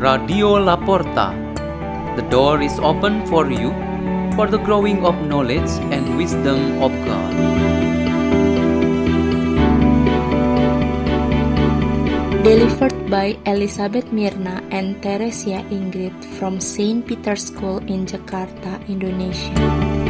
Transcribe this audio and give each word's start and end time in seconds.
Radio 0.00 0.56
Laporta. 0.56 1.36
The 2.16 2.24
door 2.32 2.64
is 2.64 2.72
open 2.80 3.20
for 3.28 3.52
you 3.52 3.68
for 4.32 4.48
the 4.48 4.56
growing 4.56 5.04
of 5.04 5.12
knowledge 5.28 5.68
and 5.92 6.16
wisdom 6.16 6.80
of 6.80 6.88
God. 7.04 7.32
Delivered 12.40 12.96
by 13.12 13.36
Elizabeth 13.44 14.08
Mirna 14.08 14.64
and 14.72 14.96
Teresia 15.04 15.60
Ingrid 15.68 16.16
from 16.40 16.64
St. 16.64 17.04
Peter's 17.04 17.52
School 17.52 17.84
in 17.84 18.08
Jakarta, 18.08 18.80
Indonesia. 18.88 20.09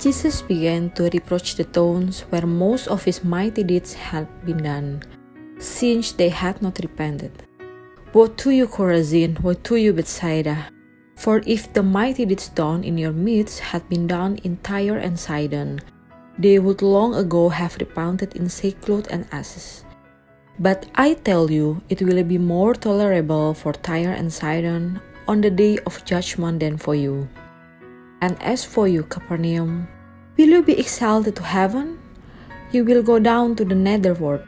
Jesus 0.00 0.40
began 0.40 0.88
to 0.96 1.10
reproach 1.12 1.56
the 1.56 1.64
towns 1.64 2.22
where 2.30 2.46
most 2.46 2.88
of 2.88 3.04
his 3.04 3.22
mighty 3.22 3.62
deeds 3.62 3.92
had 3.92 4.26
been 4.46 4.64
done, 4.64 5.02
since 5.58 6.12
they 6.12 6.30
had 6.30 6.62
not 6.62 6.80
repented. 6.80 7.32
Woe 8.14 8.28
to 8.28 8.50
you, 8.50 8.66
Chorazin! 8.66 9.38
Woe 9.42 9.52
to 9.52 9.76
you, 9.76 9.92
Bethsaida! 9.92 10.72
For 11.16 11.42
if 11.44 11.70
the 11.74 11.82
mighty 11.82 12.24
deeds 12.24 12.48
done 12.48 12.82
in 12.82 12.96
your 12.96 13.12
midst 13.12 13.60
had 13.60 13.86
been 13.90 14.06
done 14.06 14.40
in 14.42 14.56
Tyre 14.64 14.96
and 14.96 15.20
Sidon, 15.20 15.80
they 16.38 16.58
would 16.58 16.80
long 16.80 17.14
ago 17.14 17.50
have 17.50 17.76
repented 17.76 18.34
in 18.36 18.48
sackcloth 18.48 19.06
and 19.10 19.26
ashes. 19.32 19.84
But 20.58 20.86
I 20.94 21.12
tell 21.12 21.50
you, 21.50 21.82
it 21.90 22.00
will 22.00 22.24
be 22.24 22.38
more 22.38 22.72
tolerable 22.72 23.52
for 23.52 23.74
Tyre 23.74 24.16
and 24.16 24.32
Sidon 24.32 24.98
on 25.28 25.42
the 25.42 25.50
day 25.50 25.76
of 25.84 26.02
judgment 26.06 26.60
than 26.60 26.78
for 26.78 26.94
you. 26.94 27.28
And 28.20 28.36
as 28.42 28.64
for 28.64 28.86
you, 28.86 29.02
Capernaum, 29.04 29.88
will 30.36 30.48
you 30.48 30.62
be 30.62 30.78
exalted 30.78 31.36
to 31.36 31.42
heaven? 31.42 31.98
You 32.70 32.84
will 32.84 33.02
go 33.02 33.18
down 33.18 33.56
to 33.56 33.64
the 33.64 33.74
netherworld. 33.74 34.44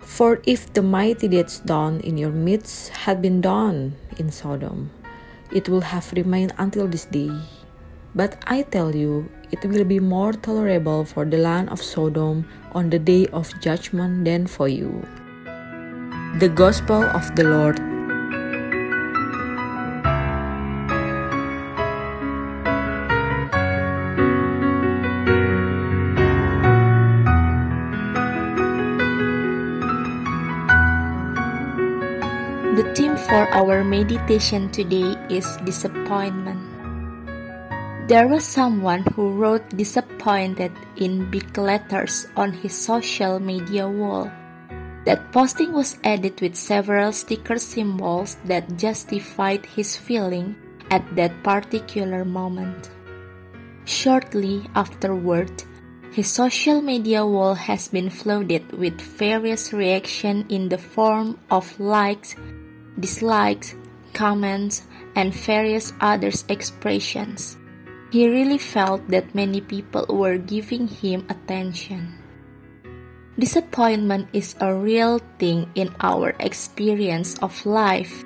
For 0.00 0.40
if 0.46 0.72
the 0.72 0.82
mighty 0.82 1.26
deeds 1.26 1.58
done 1.60 2.00
in 2.00 2.16
your 2.16 2.30
midst 2.30 2.90
had 2.90 3.20
been 3.20 3.40
done 3.40 3.96
in 4.18 4.30
Sodom, 4.30 4.90
it 5.50 5.68
will 5.68 5.80
have 5.80 6.12
remained 6.12 6.54
until 6.58 6.86
this 6.86 7.06
day. 7.06 7.32
But 8.14 8.38
I 8.46 8.62
tell 8.62 8.94
you, 8.94 9.28
it 9.50 9.64
will 9.64 9.84
be 9.84 9.98
more 9.98 10.32
tolerable 10.32 11.04
for 11.04 11.24
the 11.24 11.38
land 11.38 11.70
of 11.70 11.82
Sodom 11.82 12.46
on 12.72 12.90
the 12.90 12.98
day 12.98 13.26
of 13.32 13.52
judgment 13.60 14.24
than 14.24 14.46
for 14.46 14.68
you. 14.68 15.02
The 16.38 16.48
Gospel 16.48 17.02
of 17.02 17.34
the 17.34 17.44
Lord. 17.44 17.95
For 33.36 33.52
our 33.52 33.84
meditation 33.84 34.64
today 34.72 35.12
is 35.28 35.44
disappointment. 35.68 36.56
There 38.08 38.32
was 38.32 38.48
someone 38.48 39.04
who 39.12 39.28
wrote 39.36 39.68
disappointed 39.76 40.72
in 40.96 41.28
big 41.28 41.52
letters 41.58 42.32
on 42.32 42.56
his 42.56 42.72
social 42.72 43.36
media 43.36 43.84
wall. 43.92 44.32
That 45.04 45.36
posting 45.36 45.76
was 45.76 46.00
added 46.00 46.40
with 46.40 46.56
several 46.56 47.12
sticker 47.12 47.58
symbols 47.60 48.40
that 48.48 48.80
justified 48.80 49.66
his 49.66 50.00
feeling 50.00 50.56
at 50.88 51.04
that 51.14 51.36
particular 51.44 52.24
moment. 52.24 52.88
Shortly 53.84 54.64
afterward, 54.74 55.52
his 56.10 56.32
social 56.32 56.80
media 56.80 57.20
wall 57.26 57.52
has 57.52 57.88
been 57.88 58.08
flooded 58.08 58.72
with 58.72 58.96
various 58.96 59.74
reactions 59.74 60.46
in 60.48 60.70
the 60.70 60.80
form 60.80 61.36
of 61.50 61.68
likes, 61.78 62.34
dislikes, 62.98 63.74
comments, 64.12 64.82
and 65.14 65.32
various 65.32 65.92
other 66.00 66.30
expressions. 66.48 67.56
He 68.10 68.28
really 68.28 68.58
felt 68.58 69.08
that 69.08 69.34
many 69.34 69.60
people 69.60 70.06
were 70.08 70.38
giving 70.38 70.88
him 70.88 71.26
attention. 71.28 72.14
Disappointment 73.38 74.28
is 74.32 74.56
a 74.60 74.72
real 74.72 75.20
thing 75.38 75.68
in 75.74 75.92
our 76.00 76.32
experience 76.40 77.36
of 77.44 77.66
life. 77.66 78.24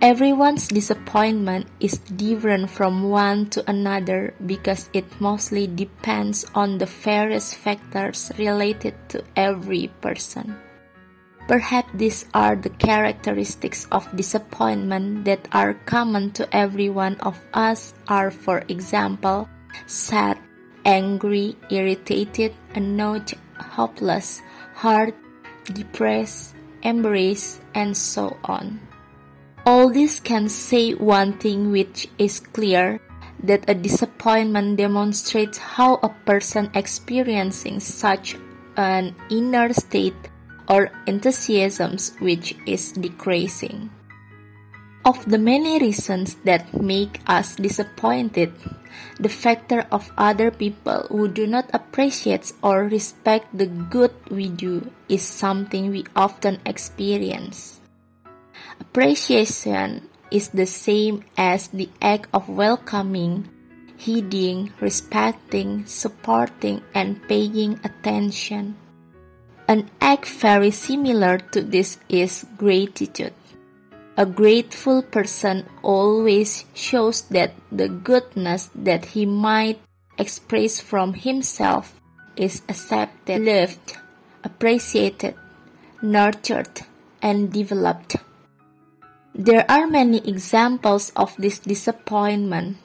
Everyone's 0.00 0.68
disappointment 0.68 1.66
is 1.80 1.98
different 2.14 2.70
from 2.70 3.10
one 3.10 3.50
to 3.50 3.66
another 3.66 4.34
because 4.46 4.88
it 4.92 5.20
mostly 5.20 5.66
depends 5.66 6.46
on 6.54 6.78
the 6.78 6.86
various 6.86 7.52
factors 7.52 8.30
related 8.38 8.94
to 9.08 9.24
every 9.34 9.90
person. 10.00 10.54
Perhaps 11.48 11.88
these 11.94 12.26
are 12.34 12.54
the 12.54 12.68
characteristics 12.76 13.88
of 13.90 14.04
disappointment 14.14 15.24
that 15.24 15.48
are 15.50 15.80
common 15.88 16.30
to 16.36 16.44
every 16.54 16.92
one 16.92 17.16
of 17.24 17.40
us 17.54 17.94
are 18.06 18.30
for 18.30 18.62
example 18.68 19.48
sad, 19.86 20.36
angry, 20.84 21.56
irritated, 21.70 22.52
annoyed, 22.74 23.32
hopeless, 23.56 24.42
hurt, 24.74 25.16
depressed, 25.72 26.52
embarrassed, 26.82 27.64
and 27.74 27.96
so 27.96 28.36
on. 28.44 28.78
All 29.64 29.88
this 29.88 30.20
can 30.20 30.48
say 30.48 30.92
one 30.92 31.32
thing 31.32 31.72
which 31.72 32.08
is 32.18 32.40
clear 32.40 33.00
that 33.42 33.64
a 33.68 33.74
disappointment 33.74 34.76
demonstrates 34.76 35.56
how 35.56 35.96
a 36.02 36.12
person 36.28 36.68
experiencing 36.74 37.80
such 37.80 38.36
an 38.76 39.16
inner 39.30 39.72
state 39.72 40.28
or 40.68 40.90
enthusiasm 41.06 41.96
which 42.20 42.54
is 42.66 42.92
decreasing. 42.92 43.90
Of 45.04 45.24
the 45.24 45.38
many 45.38 45.78
reasons 45.78 46.36
that 46.44 46.68
make 46.76 47.20
us 47.26 47.56
disappointed, 47.56 48.52
the 49.18 49.32
factor 49.32 49.86
of 49.90 50.12
other 50.18 50.50
people 50.50 51.06
who 51.08 51.28
do 51.28 51.46
not 51.46 51.70
appreciate 51.72 52.52
or 52.62 52.84
respect 52.84 53.48
the 53.56 53.66
good 53.66 54.12
we 54.30 54.48
do 54.48 54.90
is 55.08 55.22
something 55.22 55.90
we 55.90 56.04
often 56.14 56.60
experience. 56.66 57.80
Appreciation 58.80 60.08
is 60.30 60.50
the 60.50 60.66
same 60.66 61.24
as 61.36 61.68
the 61.68 61.88
act 62.02 62.28
of 62.34 62.48
welcoming, 62.48 63.48
heeding, 63.96 64.72
respecting, 64.80 65.86
supporting, 65.86 66.82
and 66.94 67.16
paying 67.28 67.80
attention. 67.82 68.76
An 69.68 69.90
act 70.00 70.24
very 70.24 70.70
similar 70.70 71.36
to 71.52 71.60
this 71.60 71.98
is 72.08 72.46
gratitude. 72.56 73.34
A 74.16 74.24
grateful 74.24 75.02
person 75.02 75.68
always 75.82 76.64
shows 76.72 77.28
that 77.28 77.52
the 77.70 77.88
goodness 77.88 78.70
that 78.74 79.12
he 79.12 79.26
might 79.26 79.78
express 80.16 80.80
from 80.80 81.12
himself 81.12 82.00
is 82.34 82.62
accepted, 82.66 83.44
loved, 83.44 83.98
appreciated, 84.42 85.36
nurtured, 86.00 86.80
and 87.20 87.52
developed. 87.52 88.16
There 89.34 89.70
are 89.70 89.86
many 89.86 90.18
examples 90.26 91.12
of 91.14 91.36
this 91.36 91.58
disappointment. 91.58 92.78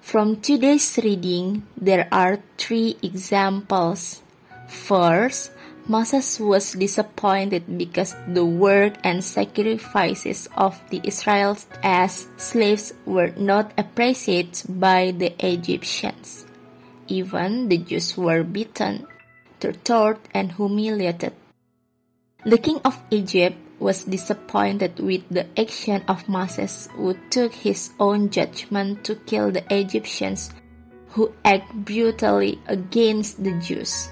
From 0.00 0.40
today's 0.40 0.98
reading, 1.04 1.68
there 1.76 2.08
are 2.10 2.40
three 2.56 2.96
examples. 3.02 4.22
First, 4.66 5.52
Moses 5.86 6.40
was 6.40 6.72
disappointed 6.72 7.76
because 7.76 8.16
the 8.28 8.44
work 8.44 8.94
and 9.04 9.22
sacrifices 9.22 10.48
of 10.56 10.80
the 10.88 11.00
Israelites 11.04 11.66
as 11.82 12.26
slaves 12.38 12.94
were 13.04 13.32
not 13.36 13.72
appreciated 13.76 14.64
by 14.80 15.12
the 15.12 15.36
Egyptians. 15.44 16.46
Even 17.06 17.68
the 17.68 17.76
Jews 17.76 18.16
were 18.16 18.42
beaten, 18.42 19.06
tortured, 19.60 20.20
and 20.32 20.52
humiliated. 20.52 21.34
The 22.46 22.58
king 22.58 22.80
of 22.84 22.96
Egypt 23.10 23.56
was 23.78 24.04
disappointed 24.04 25.00
with 25.00 25.28
the 25.28 25.44
action 25.60 26.00
of 26.08 26.28
Moses, 26.28 26.88
who 26.96 27.12
took 27.28 27.52
his 27.52 27.90
own 28.00 28.30
judgment 28.30 29.04
to 29.04 29.16
kill 29.28 29.52
the 29.52 29.64
Egyptians 29.68 30.48
who 31.14 31.30
act 31.44 31.72
brutally 31.84 32.58
against 32.66 33.42
the 33.44 33.52
Jews. 33.60 34.08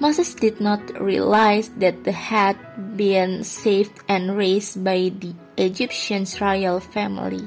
Moses 0.00 0.32
did 0.32 0.60
not 0.60 0.80
realize 0.98 1.68
that 1.76 2.04
they 2.04 2.16
had 2.16 2.56
been 2.96 3.44
saved 3.44 3.92
and 4.08 4.36
raised 4.36 4.82
by 4.82 5.12
the 5.20 5.34
Egyptian 5.58 6.24
royal 6.40 6.80
family. 6.80 7.44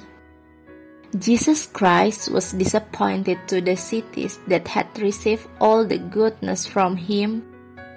Jesus 1.18 1.66
Christ 1.66 2.32
was 2.32 2.54
disappointed 2.54 3.38
to 3.48 3.62
the 3.62 3.76
cities 3.76 4.40
that 4.48 4.68
had 4.68 4.88
received 4.98 5.50
all 5.60 5.86
the 5.86 5.98
goodness 5.98 6.66
from 6.66 6.96
him 6.96 7.42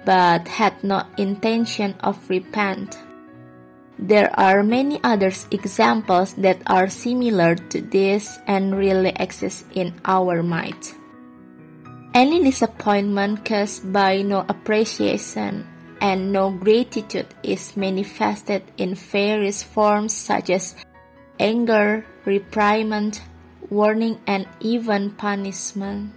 but 0.05 0.47
had 0.47 0.83
no 0.83 1.03
intention 1.17 1.93
of 2.01 2.17
repent. 2.29 2.97
There 3.99 4.31
are 4.39 4.63
many 4.63 4.99
other 5.03 5.33
examples 5.51 6.33
that 6.35 6.61
are 6.65 6.89
similar 6.89 7.55
to 7.73 7.81
this 7.81 8.39
and 8.47 8.77
really 8.77 9.13
exist 9.19 9.65
in 9.73 9.93
our 10.05 10.41
mind. 10.41 10.93
Any 12.17 12.41
disappointment 12.41 13.45
caused 13.45 13.93
by 13.93 14.25
no 14.25 14.41
appreciation 14.49 15.69
and 16.01 16.33
no 16.33 16.49
gratitude 16.49 17.29
is 17.43 17.77
manifested 17.77 18.63
in 18.75 18.95
various 18.97 19.61
forms 19.61 20.17
such 20.17 20.49
as 20.49 20.73
anger, 21.39 22.07
reprimand, 22.25 23.21
warning, 23.69 24.17
and 24.25 24.49
even 24.59 25.11
punishment. 25.11 26.09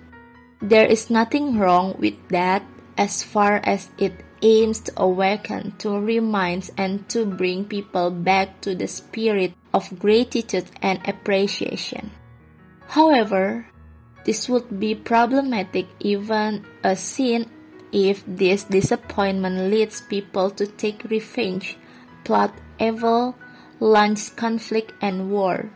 There 0.63 0.87
is 0.87 1.13
nothing 1.13 1.59
wrong 1.61 1.97
with 1.99 2.17
that 2.31 2.65
as 2.97 3.23
far 3.23 3.61
as 3.63 3.93
it 3.99 4.25
aims 4.41 4.81
to 4.89 4.93
awaken, 4.97 5.77
to 5.85 6.01
remind, 6.01 6.71
and 6.81 7.05
to 7.11 7.27
bring 7.27 7.67
people 7.67 8.09
back 8.09 8.63
to 8.63 8.75
the 8.75 8.89
spirit 8.89 9.53
of 9.75 9.93
gratitude 10.01 10.73
and 10.81 10.97
appreciation. 11.05 12.11
However, 12.89 13.67
this 14.25 14.49
would 14.49 14.81
be 14.81 14.95
problematic 14.95 15.87
even 16.01 16.65
a 16.85 16.95
sin 16.95 17.49
if 17.93 18.23
this 18.27 18.65
disappointment 18.65 19.71
leads 19.71 20.01
people 20.03 20.51
to 20.51 20.67
take 20.67 21.03
revenge, 21.11 21.77
plot 22.25 22.55
evil, 22.79 23.35
launch 23.81 24.37
conflict 24.37 24.93
and 25.01 25.31
war. 25.31 25.71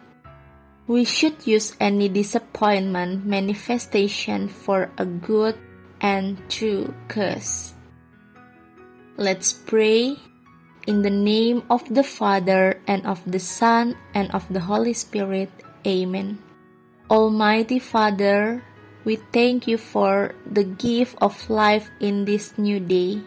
We 0.87 1.05
should 1.05 1.47
use 1.47 1.73
any 1.81 2.09
disappointment 2.09 3.25
manifestation 3.25 4.49
for 4.49 4.93
a 4.99 5.07
good 5.07 5.57
and 6.01 6.37
true 6.51 6.93
cause. 7.09 7.73
Let's 9.17 9.53
pray 9.55 10.21
in 10.87 11.01
the 11.01 11.11
name 11.11 11.65
of 11.71 11.89
the 11.89 12.05
Father 12.05 12.77
and 12.87 13.07
of 13.07 13.25
the 13.25 13.41
Son 13.41 13.97
and 14.13 14.29
of 14.37 14.45
the 14.53 14.61
Holy 14.61 14.93
Spirit. 14.93 15.49
Amen. 15.87 16.44
Almighty 17.15 17.79
Father, 17.79 18.59
we 19.07 19.23
thank 19.31 19.71
you 19.71 19.79
for 19.79 20.35
the 20.51 20.67
gift 20.67 21.15
of 21.23 21.39
life 21.47 21.87
in 22.03 22.27
this 22.27 22.59
new 22.59 22.83
day, 22.83 23.23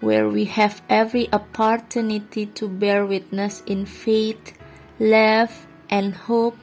where 0.00 0.24
we 0.24 0.48
have 0.48 0.80
every 0.88 1.28
opportunity 1.36 2.48
to 2.56 2.64
bear 2.64 3.04
witness 3.04 3.60
in 3.68 3.84
faith, 3.84 4.56
love, 4.96 5.52
and 5.92 6.16
hope, 6.16 6.56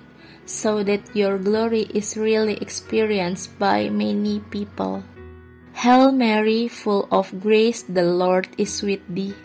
so 0.50 0.82
that 0.82 1.06
your 1.14 1.38
glory 1.38 1.86
is 1.94 2.18
really 2.18 2.58
experienced 2.58 3.54
by 3.62 3.86
many 3.94 4.42
people. 4.50 5.06
Hail 5.78 6.10
Mary, 6.10 6.66
full 6.66 7.06
of 7.14 7.30
grace, 7.38 7.86
the 7.86 8.02
Lord 8.02 8.50
is 8.58 8.82
with 8.82 9.06
thee. 9.06 9.38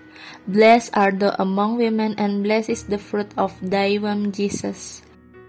Blessed 0.49 0.97
art 0.97 1.21
thou 1.21 1.37
among 1.37 1.77
women, 1.77 2.17
and 2.17 2.41
blessed 2.41 2.73
is 2.73 2.89
the 2.89 2.97
fruit 2.97 3.29
of 3.37 3.53
thy 3.61 4.01
womb, 4.01 4.33
Jesus. 4.33 5.05